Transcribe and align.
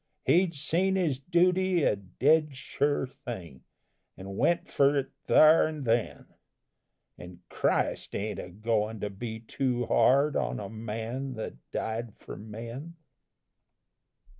He'd 0.25 0.55
seen 0.55 0.95
his 0.95 1.19
duty 1.19 1.83
a 1.83 1.95
dead 1.95 2.55
sure 2.57 3.05
thing, 3.05 3.63
And 4.17 4.35
went 4.35 4.67
for 4.67 4.97
it 4.97 5.11
thar 5.27 5.67
and 5.67 5.85
then; 5.85 6.25
And 7.19 7.47
Christ 7.49 8.15
ain't 8.15 8.39
a 8.39 8.49
goin' 8.49 8.99
to 9.01 9.11
be 9.11 9.41
too 9.41 9.85
hard 9.85 10.35
On 10.35 10.59
a 10.59 10.69
man 10.69 11.35
that 11.35 11.53
died 11.71 12.15
for 12.17 12.35
men. 12.35 12.95